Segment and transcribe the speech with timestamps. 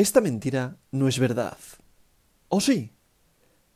[0.00, 1.58] Esta mentira no es verdad.
[2.48, 2.94] ¿O sí?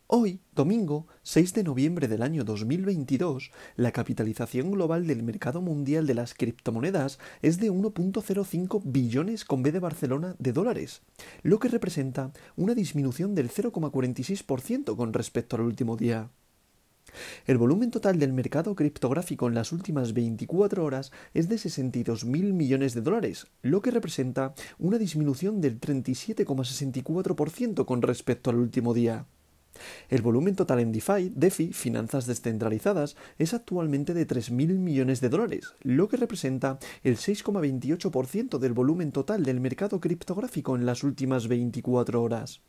[0.07, 6.15] Hoy, domingo 6 de noviembre del año 2022, la capitalización global del mercado mundial de
[6.15, 11.03] las criptomonedas es de 1.05 billones con B de Barcelona de dólares,
[11.43, 16.31] lo que representa una disminución del 0,46% con respecto al último día.
[17.47, 22.95] El volumen total del mercado criptográfico en las últimas 24 horas es de 62.000 millones
[22.95, 29.27] de dólares, lo que representa una disminución del 37,64% con respecto al último día.
[30.09, 35.75] El volumen total en DeFi, DeFi, finanzas descentralizadas, es actualmente de 3.000 millones de dólares,
[35.83, 42.23] lo que representa el 6,28% del volumen total del mercado criptográfico en las últimas 24
[42.23, 42.61] horas.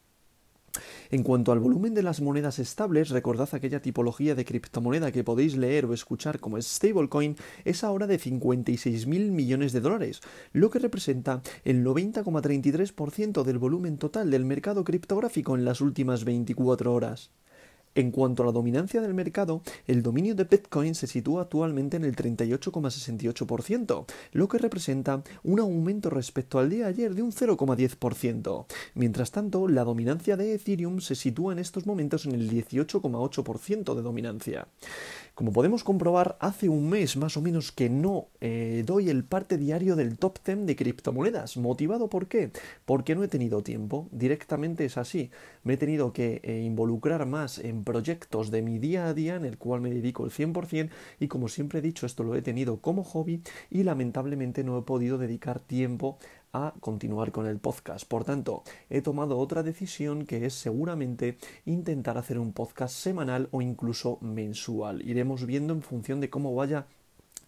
[1.11, 5.55] En cuanto al volumen de las monedas estables, recordad aquella tipología de criptomoneda que podéis
[5.55, 10.21] leer o escuchar como stablecoin, es ahora de 56.000 millones de dólares,
[10.53, 16.93] lo que representa el 90,33% del volumen total del mercado criptográfico en las últimas 24
[16.93, 17.31] horas.
[17.95, 22.03] En cuanto a la dominancia del mercado, el dominio de Bitcoin se sitúa actualmente en
[22.03, 28.65] el 38,68%, lo que representa un aumento respecto al día de ayer de un 0,10%.
[28.95, 34.01] Mientras tanto, la dominancia de Ethereum se sitúa en estos momentos en el 18,8% de
[34.01, 34.67] dominancia.
[35.35, 39.57] Como podemos comprobar, hace un mes más o menos que no eh, doy el parte
[39.57, 41.57] diario del top 10 de criptomonedas.
[41.57, 42.51] ¿Motivado por qué?
[42.85, 44.07] Porque no he tenido tiempo.
[44.13, 45.31] Directamente es así.
[45.65, 49.43] Me he tenido que eh, involucrar más en proyectos de mi día a día en
[49.43, 52.77] el cual me dedico el 100% y como siempre he dicho, esto lo he tenido
[52.79, 56.17] como hobby y lamentablemente no he podido dedicar tiempo
[56.55, 58.07] a continuar con el podcast.
[58.07, 63.61] Por tanto, he tomado otra decisión que es seguramente intentar hacer un podcast semanal o
[63.61, 65.01] incluso mensual.
[65.01, 66.87] Iremos viendo en función de cómo vaya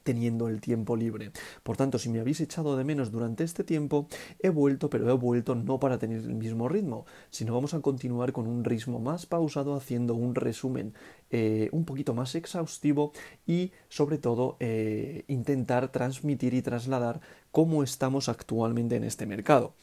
[0.08, 1.32] teniendo el tiempo libre.
[1.64, 4.08] Por tanto, si me habéis echado de menos durante este tiempo,
[4.40, 8.32] he vuelto, pero he vuelto no para tener el mismo ritmo, sino vamos a continuar
[8.32, 10.94] con un ritmo más pausado haciendo un resumen
[11.30, 13.12] eh, un poquito más exhaustivo
[13.46, 17.20] y sobre todo eh, intentar transmitir y trasladar
[17.52, 19.74] cómo estamos actualmente en este mercado.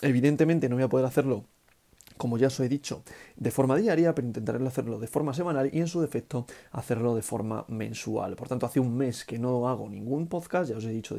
[0.00, 1.44] Evidentemente no voy a poder hacerlo
[2.18, 3.02] como ya os he dicho,
[3.36, 7.22] de forma diaria, pero intentaré hacerlo de forma semanal y en su defecto hacerlo de
[7.22, 8.36] forma mensual.
[8.36, 11.16] Por tanto, hace un mes que no hago ningún podcast, ya os he dicho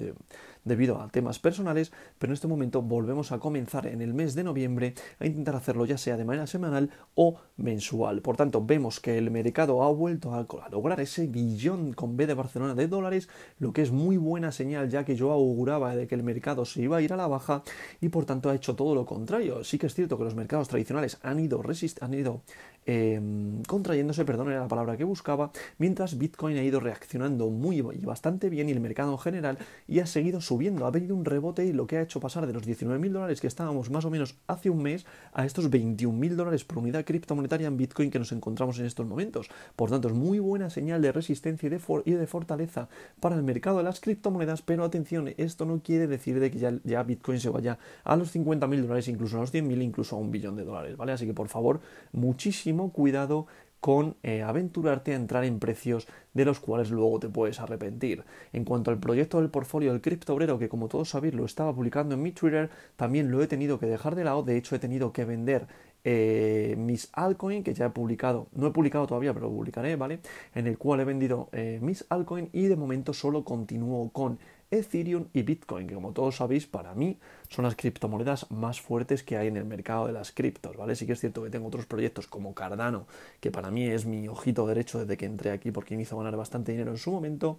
[0.64, 4.44] debido a temas personales, pero en este momento volvemos a comenzar en el mes de
[4.44, 8.22] noviembre a intentar hacerlo ya sea de manera semanal o mensual.
[8.22, 12.34] Por tanto, vemos que el mercado ha vuelto a, lograr ese billón con B de
[12.34, 13.30] Barcelona de dólares,
[13.60, 16.82] lo que es muy buena señal ya que yo auguraba de que el mercado se
[16.82, 17.64] iba a ir a la baja
[18.02, 19.64] y por tanto ha hecho todo lo contrario.
[19.64, 20.89] Sí que es cierto que los mercados tradicionales
[21.22, 21.64] han ido,
[22.02, 22.42] han ido
[22.90, 28.06] em, contrayéndose, perdón, era la palabra que buscaba, mientras Bitcoin ha ido reaccionando muy y
[28.06, 29.58] bastante bien y el mercado en general
[29.88, 32.54] y ha seguido subiendo, ha venido un rebote y lo que ha hecho pasar de
[32.54, 36.64] los 19.000 dólares que estábamos más o menos hace un mes a estos 21.000 dólares
[36.66, 39.50] por unidad criptomonetaria en Bitcoin que nos encontramos en estos momentos.
[39.76, 42.90] Por tanto, es muy buena señal de resistencia y de, y de fortaleza
[43.20, 46.74] para el mercado de las criptomonedas, pero atención, esto no quiere decir de que ya,
[46.84, 50.32] ya Bitcoin se vaya a los 50.000 dólares, incluso a los 100.000, incluso a un
[50.32, 50.98] billón de dólares.
[50.98, 51.12] ¿vale?
[51.12, 51.80] Así que por favor,
[52.12, 53.48] muchísimo cuidado
[53.80, 58.24] con eh, aventurarte a entrar en precios de los cuales luego te puedes arrepentir.
[58.54, 61.74] En cuanto al proyecto del portfolio del cripto obrero, que como todos sabéis lo estaba
[61.74, 64.80] publicando en mi Twitter, también lo he tenido que dejar de lado, de hecho he
[64.80, 65.68] tenido que vender
[66.04, 70.20] eh, mis altcoins que ya he publicado, no he publicado todavía, pero publicaré, ¿vale?
[70.56, 74.40] En el cual he vendido eh, mis altcoins y de momento solo continúo con
[74.72, 79.38] Ethereum y Bitcoin, que como todos sabéis, para mí son las criptomonedas más fuertes que
[79.38, 80.96] hay en el mercado de las criptos, ¿vale?
[80.96, 83.08] Sí que es cierto que tengo otros proyectos como Cardano,
[83.40, 86.36] que para mí es mi ojito derecho desde que entré aquí porque me hizo ganar
[86.36, 87.58] bastante dinero en su momento.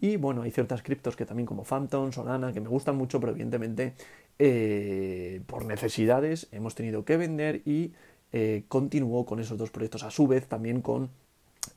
[0.00, 3.32] Y bueno, hay ciertas criptos que también como Phantom, Solana, que me gustan mucho, pero
[3.32, 3.94] evidentemente
[4.38, 7.92] eh, por necesidades hemos tenido que vender y
[8.32, 11.10] eh, con esos dos proyectos a su vez también con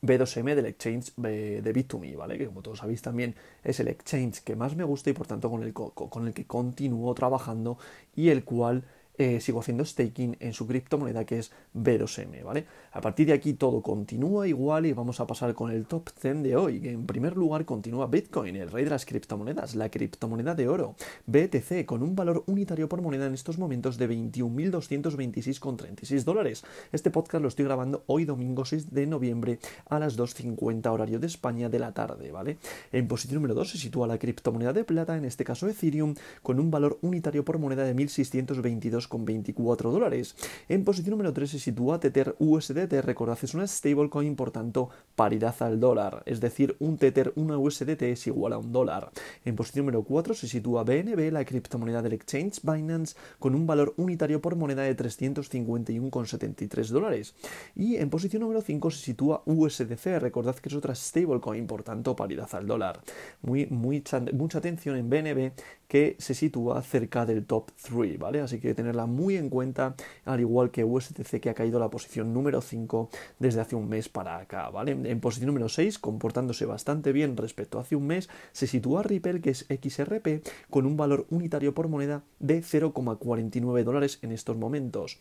[0.02, 2.38] B2M del exchange de Bit2Me, ¿vale?
[2.38, 3.34] Que como todos sabéis también
[3.64, 6.46] es el exchange que más me gusta y por tanto con el, con el que
[6.46, 7.78] continúo trabajando
[8.14, 8.84] y el cual
[9.18, 12.66] eh, sigo haciendo staking en su criptomoneda que es B2M, ¿vale?
[12.92, 16.42] A partir de aquí todo continúa igual y vamos a pasar con el top 10
[16.42, 20.68] de hoy, en primer lugar continúa Bitcoin, el rey de las criptomonedas, la criptomoneda de
[20.68, 20.94] oro,
[21.26, 26.64] BTC, con un valor unitario por moneda en estos momentos de 21.226,36 dólares.
[26.92, 29.58] Este podcast lo estoy grabando hoy domingo 6 de noviembre
[29.88, 32.56] a las 2.50 horario de España de la tarde, ¿vale?
[32.92, 36.60] En posición número 2 se sitúa la criptomoneda de plata, en este caso Ethereum, con
[36.60, 40.34] un valor unitario por moneda de 1.622 2,24 dólares.
[40.68, 45.54] En posición número 3 se sitúa Tether USDT, recordad es una stablecoin, por tanto paridad
[45.60, 49.10] al dólar, es decir, un Tether, una USDT es igual a un dólar.
[49.44, 53.94] En posición número 4 se sitúa BNB, la criptomoneda del exchange Binance, con un valor
[53.96, 57.34] unitario por moneda de 351,73 dólares.
[57.74, 62.16] Y en posición número 5 se sitúa USDC, recordad que es otra stablecoin, por tanto
[62.16, 63.00] paridad al dólar.
[63.42, 65.52] Muy, mucha atención en BNB
[65.88, 68.40] que se sitúa cerca del top 3, ¿vale?
[68.40, 69.94] Así que muy en cuenta,
[70.24, 73.90] al igual que USDC que ha caído a la posición número 5 desde hace un
[73.90, 74.92] mes para acá, ¿vale?
[74.92, 79.42] En posición número 6, comportándose bastante bien respecto a hace un mes, se sitúa Ripple,
[79.42, 85.20] que es XRP, con un valor unitario por moneda de 0,49 dólares en estos momentos.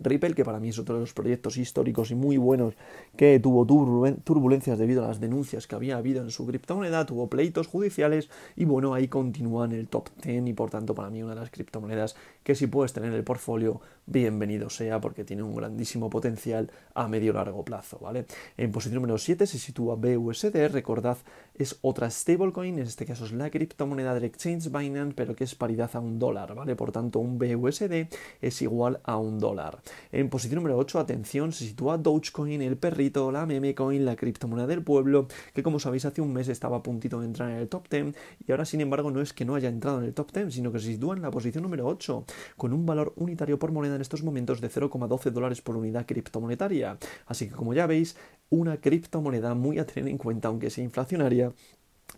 [0.00, 2.74] Ripple, que para mí es otro de los proyectos históricos y muy buenos
[3.16, 7.66] que tuvo turbulencias debido a las denuncias que había habido en su criptomoneda, tuvo pleitos
[7.66, 11.34] judiciales y bueno, ahí continúa en el top 10 y por tanto para mí una
[11.34, 15.54] de las criptomonedas que si puedes tener en el portfolio, bienvenido sea porque tiene un
[15.54, 18.26] grandísimo potencial a medio largo plazo, ¿vale?
[18.56, 21.18] En posición número 7 se sitúa BUSD, recordad,
[21.54, 25.54] es otra stablecoin, en este caso es la criptomoneda del exchange Binance, pero que es
[25.54, 26.76] paridad a un dólar, ¿vale?
[26.76, 28.08] Por tanto, un BUSD
[28.40, 29.80] es igual a un dólar.
[30.12, 34.66] En posición número 8, atención, se sitúa Dogecoin, el perrito, la meme coin, la criptomoneda
[34.66, 37.68] del pueblo, que como sabéis hace un mes estaba a puntito de entrar en el
[37.68, 38.14] top 10
[38.46, 40.72] y ahora sin embargo no es que no haya entrado en el top 10, sino
[40.72, 42.24] que se sitúa en la posición número 8,
[42.56, 46.98] con un valor unitario por moneda en estos momentos de 0,12 dólares por unidad criptomonetaria.
[47.26, 48.16] Así que como ya veis,
[48.50, 51.52] una criptomoneda muy a tener en cuenta, aunque sea inflacionaria,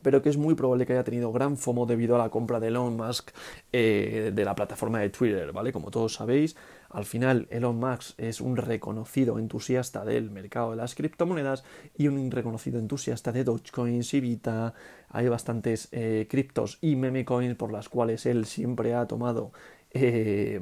[0.02, 2.68] pero que es muy probable que haya tenido gran FOMO debido a la compra de
[2.68, 3.30] Elon Musk
[3.72, 5.72] eh, de la plataforma de Twitter, ¿vale?
[5.72, 6.56] Como todos sabéis,
[6.96, 11.62] al final Elon Musk es un reconocido entusiasta del mercado de las criptomonedas
[11.94, 14.72] y un reconocido entusiasta de Dogecoin, Sivita,
[15.10, 19.52] hay bastantes eh, criptos y meme coins por las cuales él siempre ha tomado
[19.92, 20.60] eh,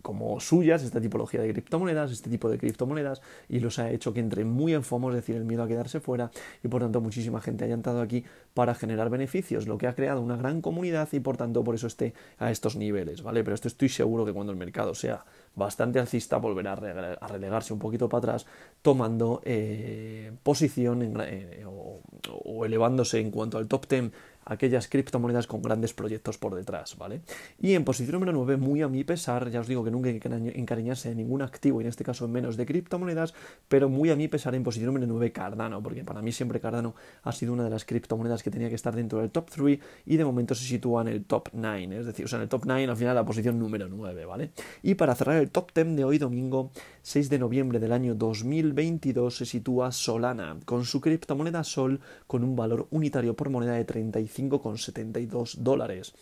[0.00, 4.20] como suyas esta tipología de criptomonedas, este tipo de criptomonedas, y los ha hecho que
[4.20, 6.30] entre muy en FOMO, es decir, el miedo a quedarse fuera,
[6.62, 8.24] y por tanto muchísima gente haya entrado aquí
[8.54, 11.86] para generar beneficios, lo que ha creado una gran comunidad y por tanto por eso
[11.86, 13.42] esté a estos niveles, ¿vale?
[13.44, 15.24] Pero esto estoy seguro que cuando el mercado sea
[15.54, 18.46] bastante alcista volverá a relegarse un poquito para atrás,
[18.80, 22.00] tomando eh, posición eh, o,
[22.44, 24.12] o elevándose en cuanto al top 10
[24.44, 27.22] aquellas criptomonedas con grandes proyectos por detrás, ¿vale?
[27.60, 30.18] Y en posición número 9, muy a mi pesar, ya os digo que nunca hay
[30.18, 33.34] que encariñarse de ningún activo, y en este caso menos de criptomonedas,
[33.68, 36.94] pero muy a mi pesar en posición número 9 Cardano, porque para mí siempre Cardano
[37.22, 40.16] ha sido una de las criptomonedas que tenía que estar dentro del top 3 y
[40.16, 42.62] de momento se sitúa en el top 9, es decir, o sea, en el top
[42.66, 44.50] 9 al final la posición número 9, ¿vale?
[44.82, 46.70] Y para cerrar el top 10 de hoy domingo,
[47.02, 52.56] 6 de noviembre del año 2022, se sitúa Solana, con su criptomoneda Sol, con un
[52.56, 56.14] valor unitario por moneda de 35 5,72 dólares.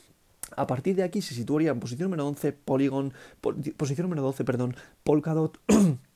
[0.57, 3.13] A partir de aquí se situaría en posición número 11 Polygon,
[3.77, 5.59] posición número 12, perdón, Polkadot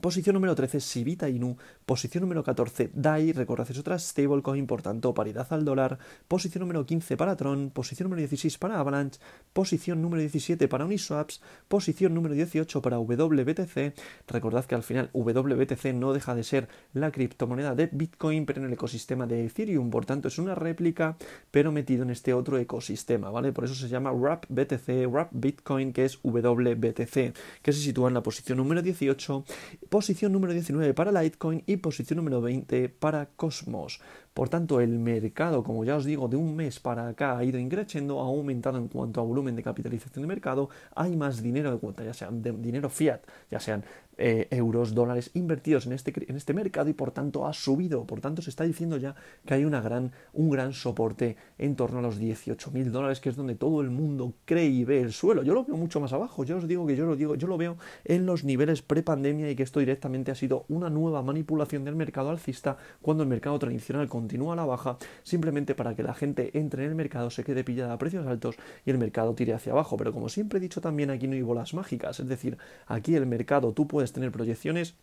[0.00, 1.58] Posición número 13, Sivita Inu.
[1.84, 3.32] Posición número 14, DAI.
[3.32, 5.98] Recordad, es otra stablecoin, por tanto, paridad al dólar.
[6.26, 7.70] Posición número 15 para Tron.
[7.70, 9.20] Posición número 16 para Avalanche.
[9.52, 11.42] Posición número 17 para Uniswaps.
[11.68, 13.94] Posición número 18 para WBTC.
[14.26, 18.68] Recordad que al final WBTC no deja de ser la criptomoneda de Bitcoin, pero en
[18.68, 19.90] el ecosistema de Ethereum.
[19.90, 21.18] Por tanto, es una réplica,
[21.50, 23.52] pero metido en este otro ecosistema, ¿vale?
[23.52, 28.14] Por eso se llama Wrap BTC, Wrap Bitcoin, que es WBTC, que se sitúa en
[28.14, 29.44] la posición número 18
[29.90, 34.00] posición número 19 para Litecoin y posición número 20 para Cosmos.
[34.32, 37.58] Por tanto, el mercado, como ya os digo, de un mes para acá ha ido
[37.58, 41.78] increciendo, ha aumentado en cuanto a volumen de capitalización de mercado, hay más dinero de
[41.78, 43.20] cuenta, ya sean de dinero fiat,
[43.50, 43.84] ya sean
[44.22, 48.04] eh, euros, dólares invertidos en este, en este mercado y por tanto ha subido.
[48.04, 49.14] Por tanto, se está diciendo ya
[49.46, 53.30] que hay una gran, un gran soporte en torno a los 18 mil dólares, que
[53.30, 55.42] es donde todo el mundo cree y ve el suelo.
[55.42, 56.44] Yo lo veo mucho más abajo.
[56.44, 59.56] Yo os digo que yo lo digo, yo lo veo en los niveles prepandemia y
[59.56, 64.08] que esto directamente ha sido una nueva manipulación del mercado alcista cuando el mercado tradicional
[64.08, 67.64] continúa a la baja, simplemente para que la gente entre en el mercado, se quede
[67.64, 69.96] pillada a precios altos y el mercado tire hacia abajo.
[69.96, 72.20] Pero como siempre he dicho también, aquí no hay bolas mágicas.
[72.20, 74.94] Es decir, aquí el mercado tú puedes tener proyecciones.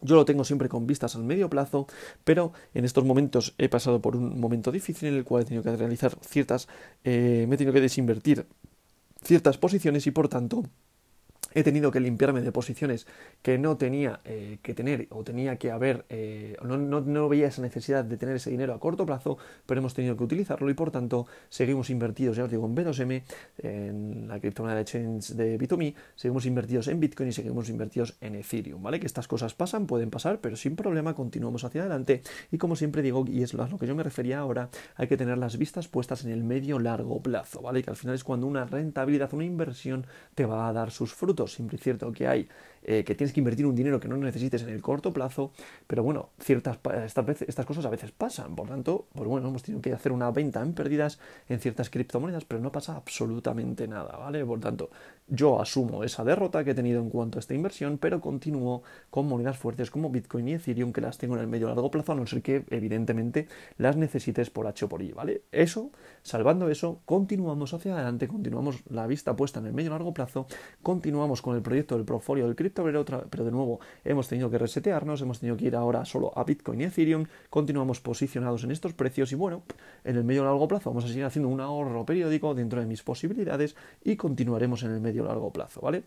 [0.00, 1.86] Yo lo tengo siempre con vistas al medio plazo,
[2.24, 5.62] pero en estos momentos he pasado por un momento difícil en el cual he tenido
[5.62, 6.68] que realizar ciertas,
[7.04, 8.46] eh, me he tenido que desinvertir
[9.22, 10.64] ciertas posiciones y por tanto
[11.54, 13.06] he tenido que limpiarme de posiciones
[13.42, 17.48] que no tenía eh, que tener o tenía que haber, eh, no, no, no, veía
[17.48, 20.74] esa necesidad de tener ese dinero a corto plazo, pero hemos tenido que utilizarlo y
[20.74, 23.22] por tanto seguimos invertidos, ya os digo, en B2M,
[23.58, 28.34] en la criptomoneda de Chains de Bit2Me, seguimos invertidos en Bitcoin y seguimos invertidos en
[28.34, 28.98] Ethereum, ¿vale?
[28.98, 33.02] Que estas cosas pasan, pueden pasar, pero sin problema continuamos hacia adelante y como siempre
[33.02, 35.86] digo, y es a lo que yo me refería ahora, hay que tener las vistas
[35.86, 37.82] puestas en el medio largo plazo, ¿vale?
[37.82, 41.43] Que al final es cuando una rentabilidad, una inversión te va a dar sus frutos
[41.46, 42.48] siempre es cierto que hay
[42.84, 45.52] eh, que tienes que invertir un dinero que no necesites en el corto plazo,
[45.86, 49.62] pero bueno, ciertas estas, veces, estas cosas a veces pasan, por tanto, pues bueno, hemos
[49.62, 54.16] tenido que hacer una venta en pérdidas en ciertas criptomonedas, pero no pasa absolutamente nada,
[54.16, 54.44] ¿vale?
[54.44, 54.90] Por tanto,
[55.26, 59.26] yo asumo esa derrota que he tenido en cuanto a esta inversión, pero continúo con
[59.26, 62.14] monedas fuertes como Bitcoin y Ethereum, que las tengo en el medio largo plazo, a
[62.14, 63.48] no ser que evidentemente
[63.78, 65.42] las necesites por H o por Y, ¿vale?
[65.52, 65.90] Eso,
[66.22, 70.46] salvando eso, continuamos hacia adelante, continuamos la vista puesta en el medio largo plazo,
[70.82, 75.20] continuamos con el proyecto del portfolio del cripto pero, de nuevo hemos tenido que resetearnos,
[75.22, 79.32] hemos tenido que ir ahora solo a Bitcoin y Ethereum, continuamos posicionados en estos precios
[79.32, 79.62] y bueno,
[80.04, 83.02] en el medio largo plazo vamos a seguir haciendo un ahorro periódico dentro de mis
[83.02, 86.04] posibilidades y continuaremos en el medio largo plazo, ¿vale?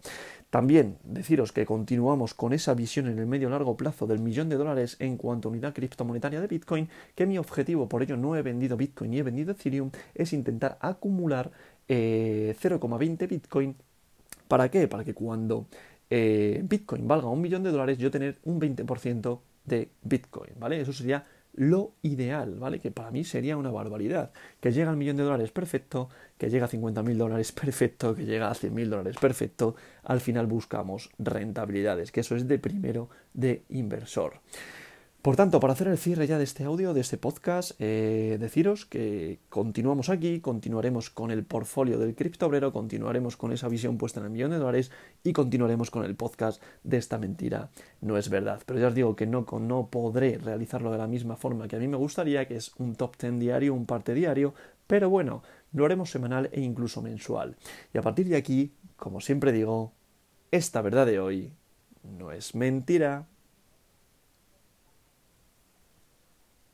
[0.49, 4.57] También deciros que continuamos con esa visión en el medio largo plazo del millón de
[4.57, 8.41] dólares en cuanto a unidad criptomonetaria de Bitcoin, que mi objetivo, por ello no he
[8.41, 11.51] vendido Bitcoin ni he vendido Ethereum, es intentar acumular
[11.87, 13.75] 0,20 eh, Bitcoin
[14.47, 14.87] ¿Para qué?
[14.87, 15.67] Para que cuando
[16.09, 20.81] eh, Bitcoin valga un millón de dólares, yo tener un 20% de Bitcoin, ¿vale?
[20.81, 21.25] Eso sería
[21.57, 22.79] lo ideal, ¿vale?
[22.79, 24.31] Que para mí sería una barbaridad.
[24.59, 28.25] Que llega al millón de dólares perfecto, que llega a 50 mil dólares perfecto, que
[28.25, 29.75] llega a 100 mil dólares perfecto.
[30.03, 34.39] Al final buscamos rentabilidades, que eso es de primero de inversor.
[35.27, 38.85] Por tanto, para hacer el cierre ya de este audio, de este podcast, eh, deciros
[38.85, 44.27] que continuamos aquí, continuaremos con el portfolio del criptobrero, continuaremos con esa visión puesta en
[44.27, 44.89] el millón de dólares
[45.25, 47.71] y continuaremos con el podcast de esta mentira.
[47.99, 51.35] No es verdad, pero ya os digo que no, no podré realizarlo de la misma
[51.35, 54.53] forma que a mí me gustaría, que es un top 10 diario, un parte diario,
[54.87, 55.43] pero bueno,
[55.73, 57.57] lo haremos semanal e incluso mensual.
[57.93, 59.91] Y a partir de aquí, como siempre digo,
[60.51, 61.51] esta verdad de hoy
[62.01, 63.27] no es mentira.